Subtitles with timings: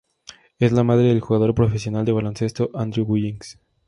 [0.57, 3.59] Es la madre del jugador profesional de baloncesto Andrew Wiggins.